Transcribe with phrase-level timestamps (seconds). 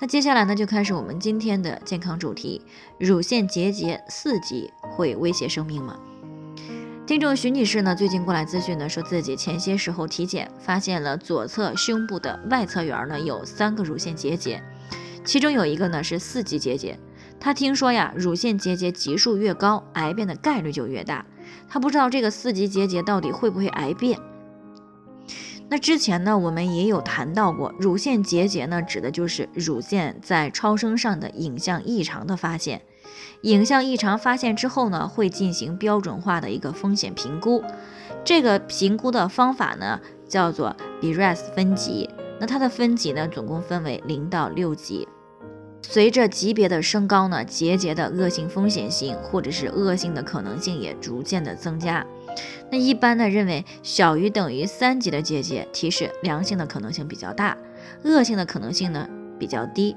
[0.00, 2.62] 那接下来呢，就开始我们今天的健康主题：
[2.98, 5.98] 乳腺结节四级会威胁生命吗？
[7.04, 14.62] 听众徐女士呢，最近过来咨询呢，说自己前些时候体检发现了左侧胸部的外侧缘呢有三个乳腺结节，
[15.24, 16.96] 其中有一个呢是四级结节。
[17.40, 21.26] 她听说呀，乳腺结节级数越高，癌变的概率就越大。
[21.68, 24.16] 她不知道这个四级结节到底会不会癌变。
[25.70, 32.80] 那之前呢，我们也有谈到过，乳腺结节呢，指的就是乳腺在超声上的影像异常的发现。
[33.42, 37.62] 影像异常发现之后呢，会进行标准化的一个风险评估。
[38.24, 42.08] 这个评估的方法呢，叫做 BRAS 分级。
[42.40, 45.06] 那它的分级呢，总共分为零到六级。
[45.82, 52.04] 随着级别的升高呢，结节的恶性风险性或者是恶性的可能性也逐渐的增加。
[52.70, 57.56] 那一般呢认为小于等于三级的结节提示良性的可能性比较大，
[58.04, 59.08] 恶性的可能性呢
[59.38, 59.96] 比较低。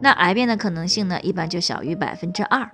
[0.00, 2.70] 那癌变的可能性呢一般就小于百分之二。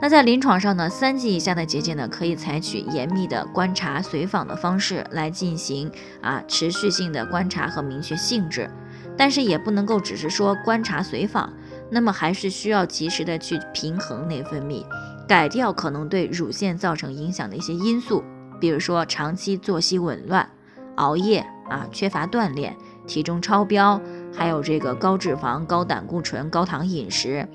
[0.00, 8.70] 那在临床上呢，三级以下的结节呢可以采取严密的观察随访的方式来进行啊持续性的观察和明确性质，
[9.16, 11.52] 但是也不能够只是说观察随访，
[11.90, 14.84] 那么还是需要及时的去平衡内分泌，
[15.26, 18.22] 改掉可能对乳腺造成影响的一些因素。
[18.60, 20.48] 比如说长期作息紊乱、
[20.96, 24.00] 熬夜啊、缺乏锻炼、体重超标，
[24.34, 27.46] 还有这个高脂肪、高胆固醇、高糖饮食，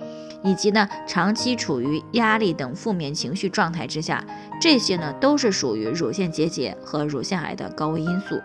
[0.43, 4.23] 以及呢长期处于压力等负面情绪状态之下，
[4.61, 8.39] 这些呢都是属于乳腺结节和乳腺癌的高危因素。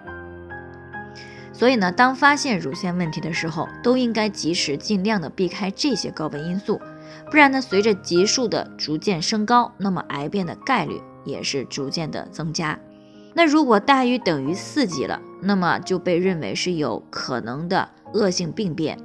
[1.53, 6.81] 所以呢，当发现乳腺问题的时候，都应该及时尽量的避开这些高危因素，
[7.33, 11.03] 不然呢，随着级数的逐渐升高，那么癌变的概率。
[11.29, 12.79] 也是逐渐的增加。
[13.35, 18.99] 那如果大于等于四级了，那么就被认为是有可能的恶性病变。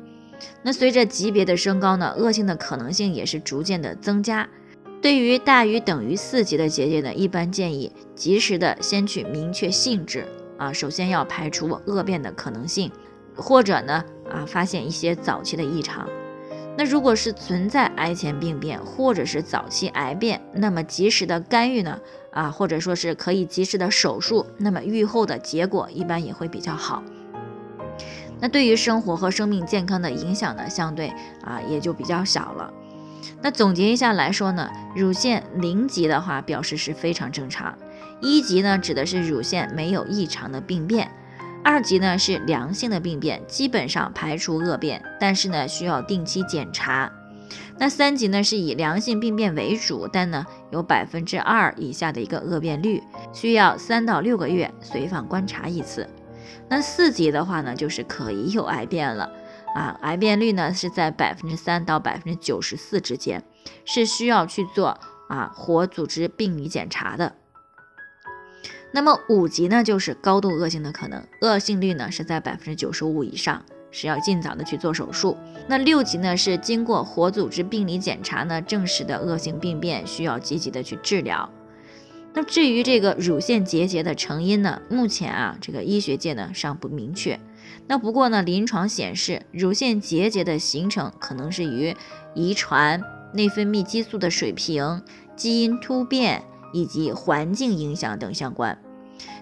[0.63, 4.49] 那随着级别的升高呢，恶性的可能性也是逐渐的增加。
[5.01, 10.25] 对于大于等于四级的结节呢，一般建议及时的先去明确性质
[10.57, 12.89] 啊，首先要排除恶变的可能性，
[13.35, 16.07] 或者呢啊发现一些早期的异常。
[16.75, 21.99] 那如果是存在癌前病变或者是早期癌变，那么及时的干预呢，
[22.31, 27.03] 啊，或者说是可以及时的手术，那么预后的结果一般也会比较好。
[28.39, 31.07] 那对于生活和生命健康的影响呢，相对
[31.43, 32.73] 啊也就比较小了。
[33.41, 37.77] 那总结一下来说呢，乳腺零级的话表示是非常正常，
[38.19, 41.11] 一级呢指的是乳腺没有异常的病变。
[41.63, 47.11] 二级呢是良性的病变，基本上排除恶变，但是呢需要定期检查。
[47.79, 56.07] 那三级呢是以良性病变为主，但呢有百分之二以下的一个恶变率，需要三到六个月随访观察一次。
[56.69, 59.31] 那四级的话呢就是可疑有癌变了
[59.73, 63.43] 啊，癌变率呢是在百分之三到百分之九十四之间，
[63.85, 67.35] 是需要去做啊活组织病理检查的。
[68.95, 75.35] 那么五级呢，就是高度恶性的可能，恶性率呢是在百分之九十五以上，是要尽早的去做手术。
[75.67, 81.49] 那六级呢，是经过活组织病理检查呢证实的恶性病变，需要积极的去治疗。
[82.35, 87.39] 那至于这个乳腺结节的成因呢，目前啊这个医学界呢尚不明确。
[87.87, 91.95] 那不过呢，临床显示乳腺结节的形成可能是与
[92.35, 93.01] 遗传、
[93.33, 95.01] 内分泌激素的水平、
[95.35, 96.43] 基因突变。
[96.75, 98.75] 以及环境影响等相关，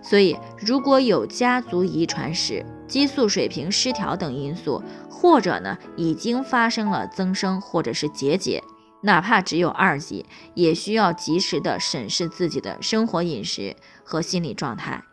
[0.02, 8.62] 所以如果有家族遗传史、激素水平失调等因素，或者呢已经发生了增生或者是结节，
[9.02, 15.04] 哪怕只有二级，也需要及时的审视自己的生活饮食和心理状态。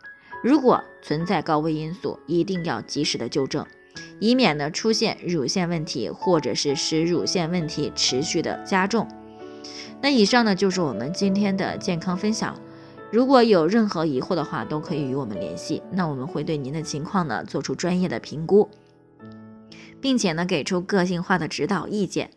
[0.43, 3.67] 如果存在高危因素，一定要及时的纠正，
[4.21, 9.07] 以免呢出现乳腺问题，或者是使乳腺问题持续的加重。
[10.01, 12.57] 那以上呢就是我们今天的健康分享。
[13.11, 15.83] 如果有任何疑惑的话，都可以与我们联系。
[15.91, 18.69] 那我们会对您的情况呢做出专业的评估，
[20.01, 22.31] 并且呢给出个性化的指导意见。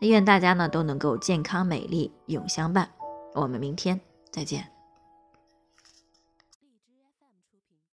[0.00, 2.88] 那愿大家呢都能够健康美丽永相伴。
[3.34, 4.77] 我们明天再见。